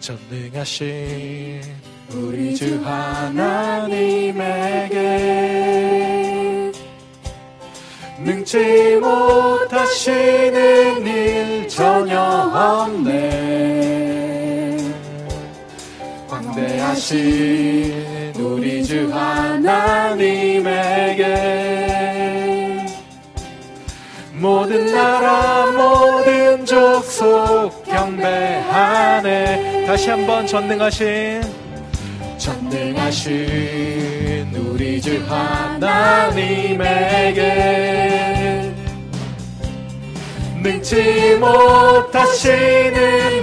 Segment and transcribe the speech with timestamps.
[0.00, 1.60] 전능하신
[2.14, 4.00] 우리 주 하나님에게
[8.24, 10.56] 능치 못하시는
[11.06, 13.20] 일 전혀 없네.
[16.28, 17.12] 광대하신
[18.38, 20.40] 우리 주 하나님에게
[24.32, 31.42] 모든 나라 모든 족속 경배하네 다시 한번 전능하신
[32.38, 33.34] 전능하신
[34.54, 35.82] 우리 주 하나님에게
[40.62, 42.98] 능치 못하시는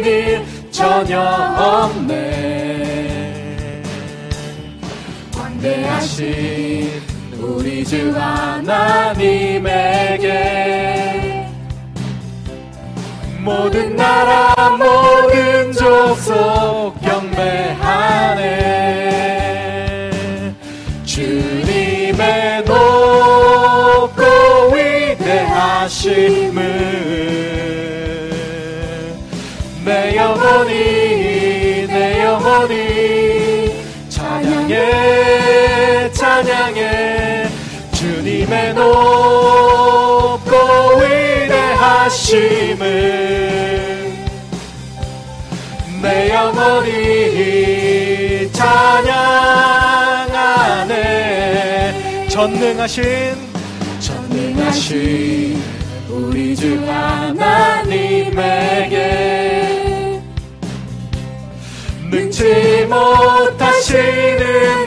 [0.06, 2.23] 일 전혀 없네.
[5.36, 7.02] 광대하신
[7.42, 9.48] 우리 주 하나님에게
[13.48, 18.44] 모든 나라 모든 족속 경배하네.
[21.06, 24.22] 주님의 높고
[24.75, 26.52] 위대하심을
[29.86, 33.72] 내 영혼이 내 영혼이
[34.09, 37.48] 찬양해 찬양해.
[37.94, 40.52] 주님의 높고
[41.48, 43.37] 위대하심을
[46.02, 46.88] 내 영혼이
[48.52, 49.17] 찬양하네.
[52.30, 53.03] 전능하신
[54.00, 55.62] 전능하신
[56.09, 57.42] 우리 주 하나님에게
[62.12, 63.98] 능치 못하시는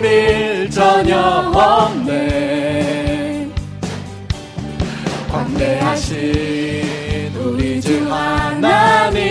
[0.05, 1.19] 일 전혀
[1.53, 3.49] 없네.
[5.31, 6.19] 광대하신
[7.37, 9.31] 우리 주 하나님에게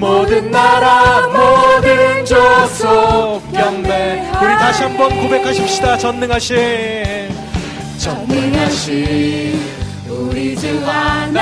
[0.00, 5.98] 모든 나라 모든 족속 경배 우리 다시 한번 고백하십시다.
[5.98, 7.28] 전능하신.
[7.98, 9.60] 전능하신
[10.08, 11.36] 우리 주 하나님에게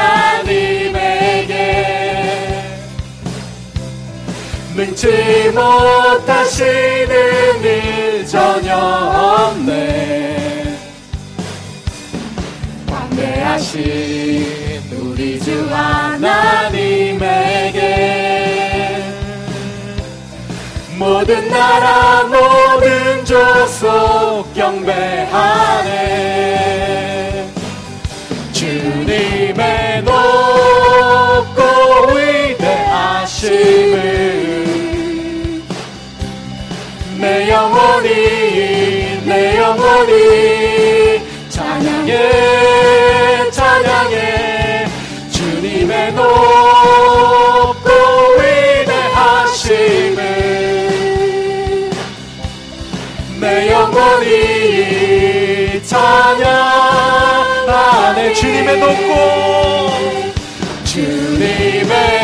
[4.75, 7.06] 능치 못하시는
[7.62, 10.77] 일 전혀 없네.
[12.91, 13.78] 광대하신
[15.00, 17.19] 우리 주 하나님에게
[20.98, 26.09] 모든 나라 모든 족속 경배하네.
[28.53, 31.62] 주님의 높고
[32.12, 33.38] 위대하심을
[37.19, 38.09] 내 영혼이
[39.25, 42.68] 내 영혼이 찬양해
[55.88, 57.49] 찬양하네.
[58.34, 60.34] 주님의 높고
[60.84, 62.18] 주님의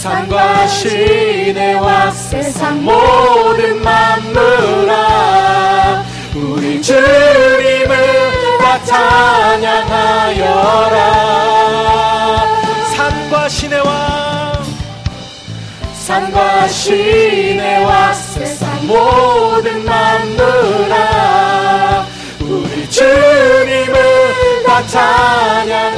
[0.00, 4.96] 산과 시내와 세상 모든 만물아.
[6.34, 7.96] 우리 주님을
[8.62, 9.76] 다 찬양하여라.
[12.94, 14.62] 산과 시내와
[15.92, 20.96] 산과 시내와 세상 모든 만물아.
[22.40, 25.89] 우리 주님을 다 찬양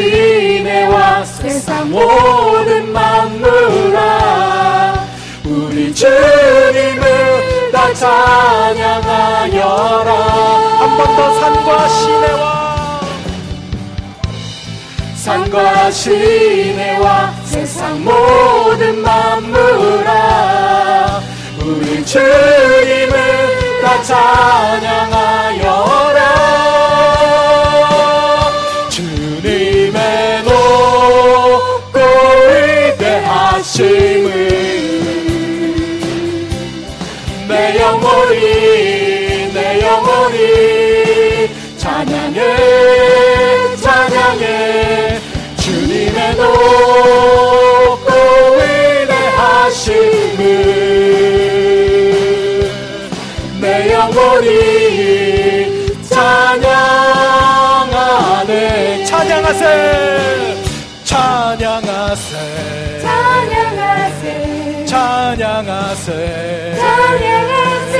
[0.00, 3.98] 시내와 세상 모든 만물아.
[5.44, 9.60] 우리 주님을 다 찬양하여라.
[10.80, 13.00] 한 번 더 산과 시내와.
[15.16, 17.34] 산과 시내와
[64.90, 66.74] 찬양하세.
[66.76, 67.96] 찬양하세.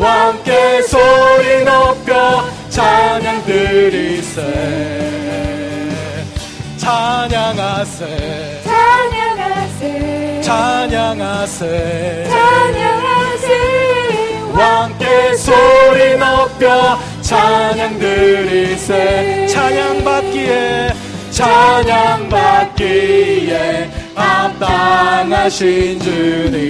[0.00, 4.40] 함께 소리 높여 찬양 드리세.
[6.76, 8.62] 찬양하세.
[8.62, 10.40] 찬양하세.
[10.42, 12.28] 찬양하세.
[12.30, 13.48] 찬양하세.
[14.54, 19.48] 함께 소리 높여 찬양 드리세.
[19.48, 20.94] 찬양 받기에
[21.32, 26.60] 찬양 받기에 합당하신 주님.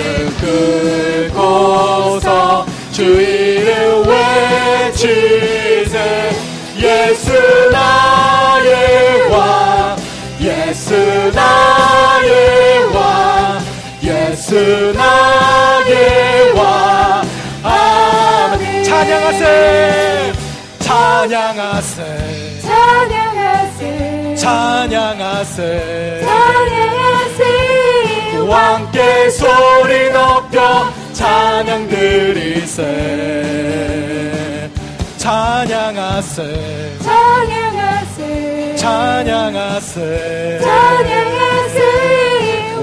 [1.32, 5.96] 꿇고서 주 이름 외치세
[6.78, 7.32] 예수
[7.72, 9.98] 나의 왕
[10.42, 10.96] 예수
[11.34, 13.62] 나의 왕
[14.04, 16.31] 예수 나의
[19.02, 20.34] 찬양하세.
[20.78, 22.02] 찬양하세.
[22.62, 24.36] 찬양하세.
[24.36, 26.22] 찬양하세.
[26.24, 27.42] 찬양하세.
[28.48, 32.80] 함께 소리 높여 찬양 드리세.
[35.18, 37.00] 찬양하세.
[37.02, 38.76] 찬양하세.
[38.76, 40.60] 찬양하세.
[40.62, 41.82] 찬양하세.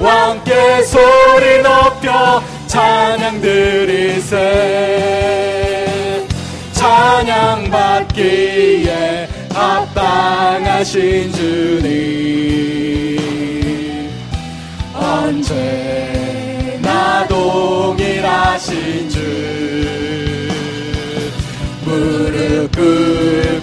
[0.03, 4.79] 함께 소리 높여 찬양 드리세
[6.89, 11.99] 찬양 받기에 합당하신 주님.
[14.95, 15.69] 언제나
[17.29, 19.19] 동일하신 주.
[21.85, 22.73] 무릎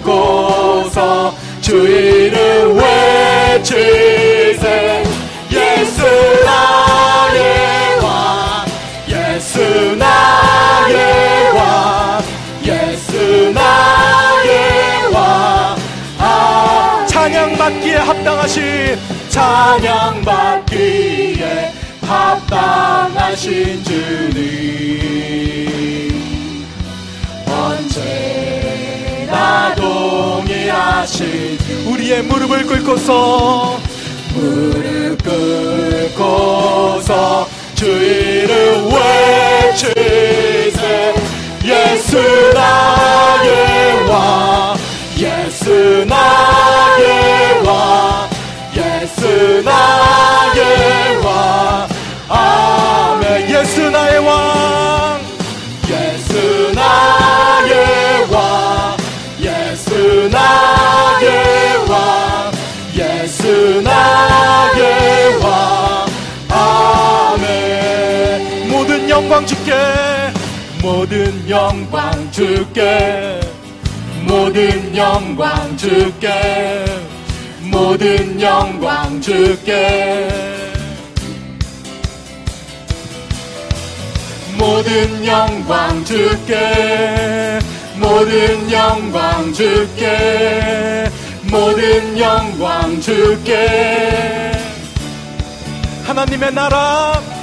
[0.04, 2.78] 꿇고서 주 이름
[3.58, 5.05] 외치세
[18.06, 18.96] 합당하신
[19.28, 21.72] 찬양 받기에
[22.02, 24.46] 합당하신 주님.
[27.48, 28.54] 언제나
[29.74, 31.58] 동의하신
[31.88, 33.80] 우리의 무릎을 꿇고서
[34.34, 35.18] 무릎
[36.14, 38.88] 꿇고서 주 이름
[39.72, 40.80] 외치세.
[41.64, 42.16] 예수
[42.54, 43.75] 나의
[69.36, 69.72] 영광 주께
[70.80, 73.40] 모든 영광 주께
[74.26, 76.86] 모든 영광 주께
[77.60, 80.28] 모든 영광 주께.
[84.56, 87.58] 모든 영광 주께
[87.96, 91.10] 모든 영광 주께
[91.42, 94.52] 모든 영광 주께.
[96.06, 97.35] 하나님의 나라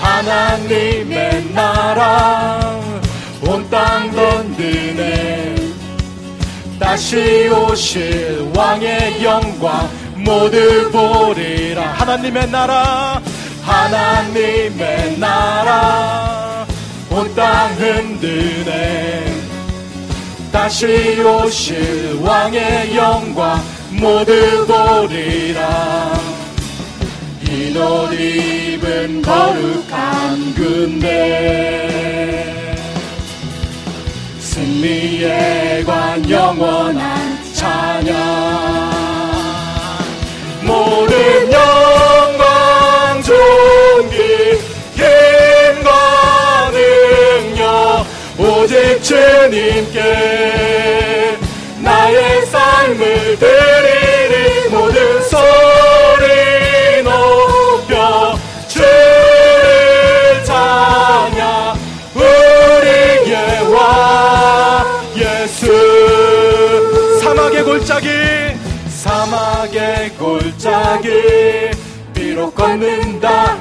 [0.00, 2.78] 하나님의 나라.
[3.42, 5.54] 온 땅 던드네.
[6.78, 11.82] 다시 오실 왕의 영광 모두 보리라.
[11.94, 13.20] 하나님의 나라.
[13.62, 16.66] 하나님의 나라.
[17.10, 19.34] 온 땅 흔드네.
[20.52, 26.18] 다시 오실 왕의 영광 모두 보리라.
[27.50, 28.12] 이옷
[28.78, 31.88] 입은 거룩한 군대.
[34.38, 38.14] 승리의 관 영원한 찬양
[40.62, 44.16] 모든 영광 존귀
[44.94, 48.06] 힘과 능력
[48.38, 50.17] 오직 주님께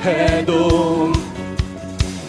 [0.08, 1.12] 해도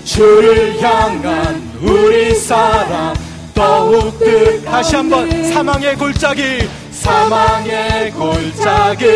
[0.05, 3.15] 주를 향한 우리 사랑
[3.55, 9.07] 더욱 그 다시 한번 사망의 골짜기 사망의 골짜기.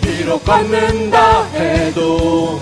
[0.00, 2.60] 비록 걷는다 해도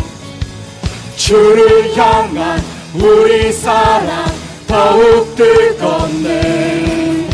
[1.17, 2.63] 주를 향한
[2.95, 4.25] 우리 사랑
[4.67, 7.29] 더욱 뜨겁네.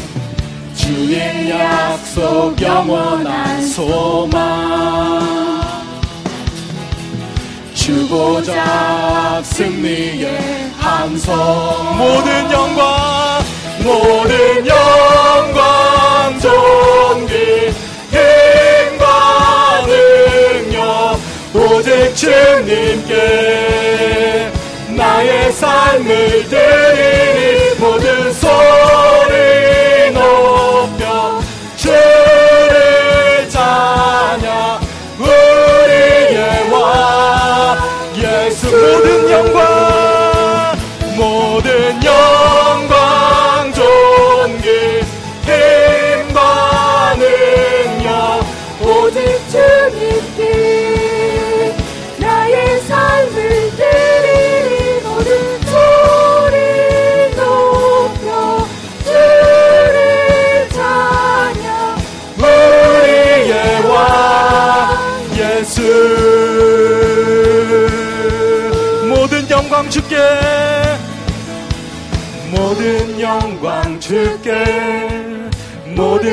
[0.75, 5.38] 주의 약속 영원한 소망
[8.09, 11.97] 주보자 승리의 함성.
[11.99, 13.45] 모든 영광
[13.83, 17.71] 모든 영광 존귀
[18.11, 21.19] 힘과 능력
[21.55, 23.13] 오직 주님께
[24.97, 27.48] 나의 삶을 드리니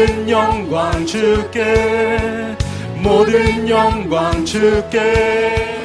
[0.05, 2.55] 모든 영광 주께
[3.01, 5.75] 모든 영광 주께.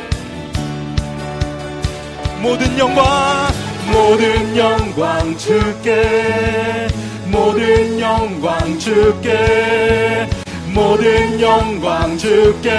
[2.43, 3.51] 모든 영광
[3.91, 6.89] 모든 영광 주께
[7.29, 10.29] 모든 영광 주께
[10.67, 12.71] 모든 영광 주께.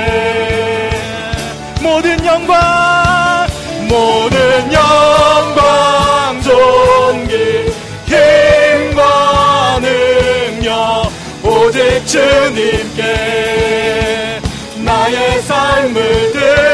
[1.81, 3.00] 모든 영광
[12.11, 13.01] 주님께
[14.83, 16.70] 나의 삶을 드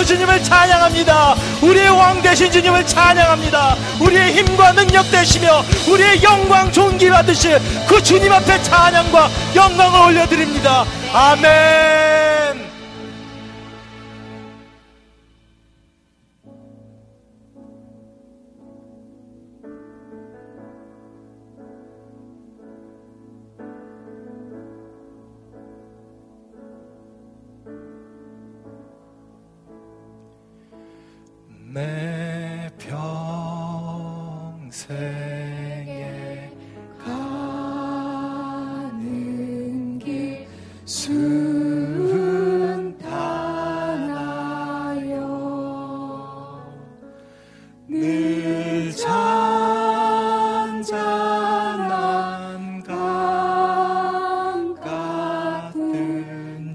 [0.00, 1.34] 그 주님을 찬양합니다.
[1.60, 3.76] 우리의 왕 되신 주님을 찬양합니다.
[4.00, 10.86] 우리의 힘과 능력 되시며 우리의 영광 존귀 받으실 그 주님 앞에 찬양과 영광을 올려드립니다.
[11.12, 12.09] 아멘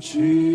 [0.01, 0.54] 같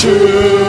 [0.00, 0.59] true.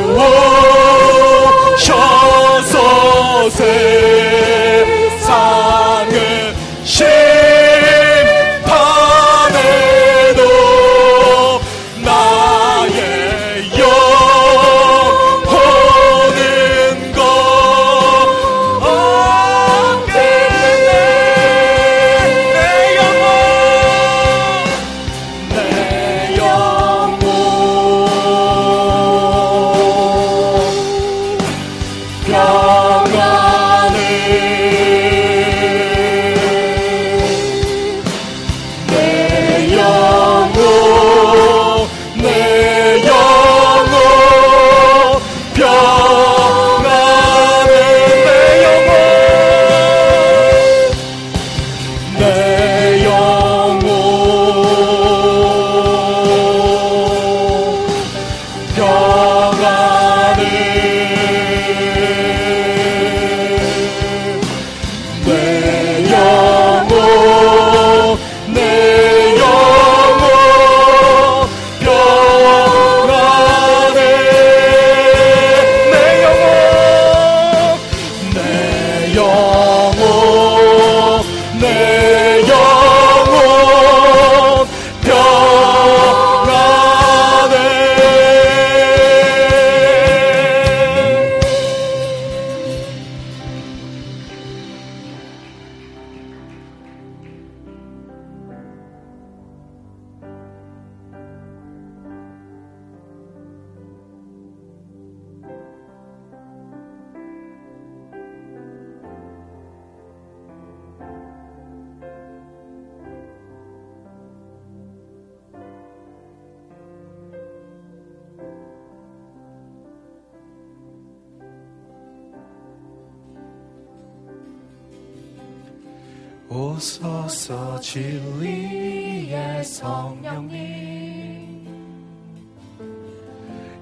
[126.51, 130.51] 오소서 진리의 성령님.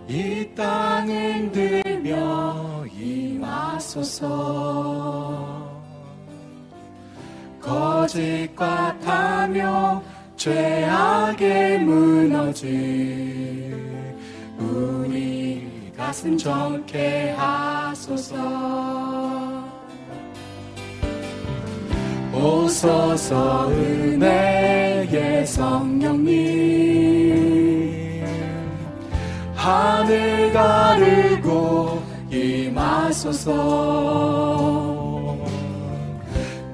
[0.08, 4.30] 이 땅을 들며 임하소서.
[7.60, 10.04] 거짓과 타며
[10.36, 12.70] 죄악에 무너질
[14.60, 19.19] 우리 가슴 정케 하소서
[22.39, 26.30] 오소서 은혜의 성령님.
[29.56, 33.49] 하늘 가르고 임하소서.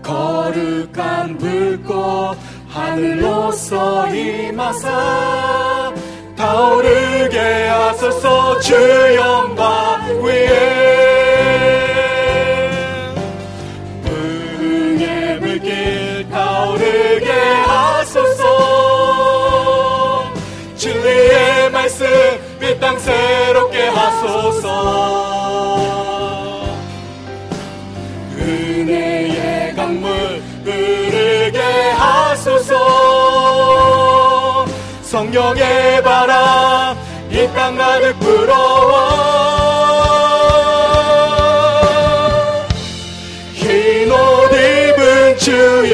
[0.03, 2.37] 거룩한 불꽃
[2.69, 5.93] 하늘로서 임하사.
[6.37, 8.75] 타오르게 하소서 주
[9.15, 10.74] 영광 위에
[22.85, 24.67] 땅 새롭게 하소서.
[28.37, 31.59] 은혜의 강물 흐르게
[31.97, 32.75] 하소서.
[35.01, 36.95] 성령의 바람
[37.31, 39.25] 이 땅 가득 불어와.
[43.55, 45.84] 흰옷 입은 주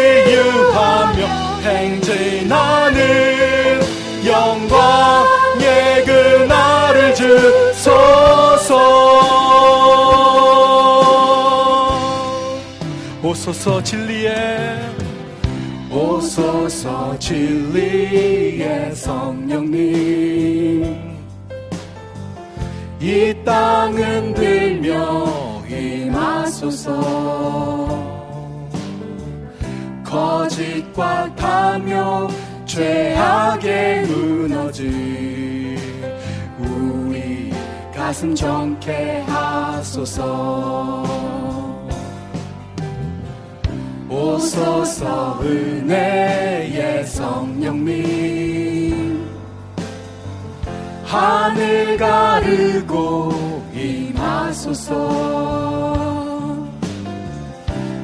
[0.00, 1.26] 치유하며
[1.62, 3.00] 행진하는
[4.26, 8.74] 영광의 그날을 주소서.
[13.22, 14.78] 오소서 진리의
[15.90, 19.80] 오소서 진리의 성령님.
[23.00, 27.79] 이 땅은 들며 임하소서
[30.40, 32.26] 거짓과 타며
[32.64, 35.76] 죄악에 무너질
[36.58, 37.52] 우리
[37.94, 41.04] 가슴 정케 하소서.
[44.08, 48.40] 오소서 은혜의 성령님.
[51.04, 55.00] 하늘 가르고 임하소서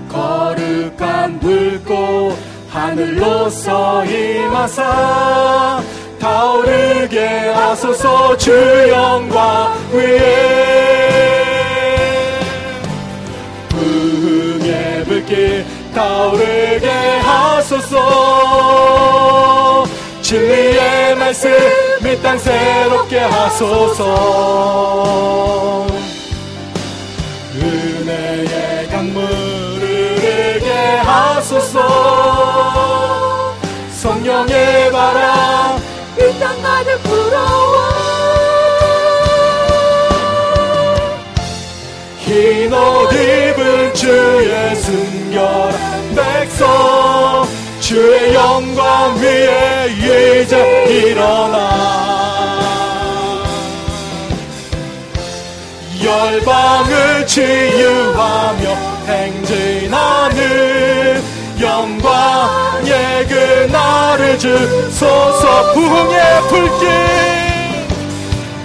[0.08, 2.36] 거룩한 불꽃
[2.70, 5.82] 하늘로서 임하사.
[6.20, 8.50] 타오르게 하소서 주
[8.90, 10.20] 영광 위에.
[13.68, 15.64] 부흥의 불길
[15.94, 16.88] 타오르게
[17.22, 17.96] 하소서.
[20.22, 21.50] 진리의 말씀
[22.04, 24.04] 이 땅 새롭게 하소서
[42.26, 47.46] 흰옷 입은 주의 순결한 백성
[47.80, 51.96] 주의 영광 위에 이제 일어나.
[56.02, 58.76] 열방을 치유하며
[59.06, 59.44] 행
[64.56, 66.88] 주소서 부흥의 불길.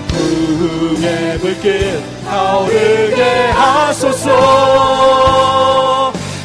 [0.07, 4.29] 부흥의 불길 타오르게 하소서.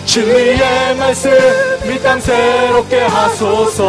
[0.05, 1.31] 진리의 말씀
[1.85, 3.85] 이 땅 새롭게 하소서.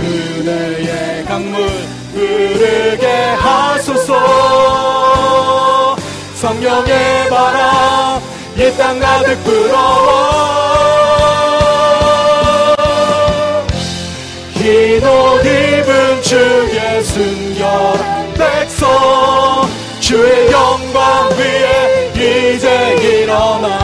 [0.00, 1.68] 은혜의 강물
[2.14, 3.06] 흐르게
[3.38, 4.14] 하소서.
[6.36, 8.20] 성령의 바람
[8.56, 10.27] 이 땅 가득 불어와
[14.68, 19.66] 흰옷 입은 주의 순결한 백성
[19.98, 23.78] 주의 영광 위에 이제 일어나.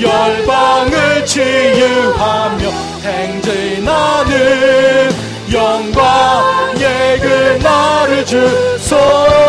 [0.00, 2.70] 열방을 치유하며
[3.02, 4.30] 행진하는
[5.52, 9.41] 영광의 그날을 주소서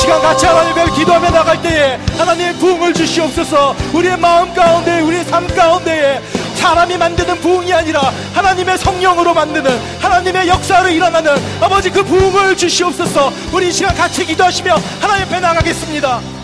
[0.00, 3.76] 시간 같이 하나님을 기도하며 나갈 때에 하나님 부흥을 주시옵소서.
[3.92, 6.22] 우리의 마음 가운데 우리의 삶 가운데에
[6.54, 13.30] 사람이 만드는 부흥이 아니라 하나님의 성령으로 만드는 하나님의 역사로 일어나는 아버지 그 부흥을 주시옵소서.
[13.52, 16.39] 우리 이 시간 같이 기도하시며 하나님 앞에 나가겠습니다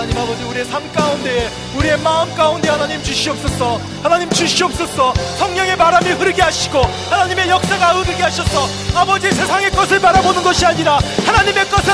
[0.00, 3.78] 하나님 아버지 우리의 삶 가운데에 우리의 마음 가운데 하나님 주시옵소서.
[4.02, 5.12] 하나님 주시옵소서.
[5.36, 11.68] 성령의 바람이 흐르게 하시고 하나님의 역사가 흐르게 하셔서 아버지 세상의 것을 바라보는 것이 아니라 하나님의
[11.68, 11.92] 것을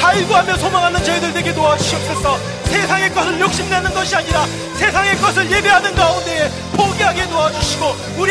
[0.00, 2.38] 갈구하며 소망하는 저희들 되게 도와주시옵소서.
[2.64, 7.84] 세상의 것을 욕심내는 것이 아니라 세상의 것을 예배하는 가운데에 포기하게 도와주시고
[8.16, 8.20] 우리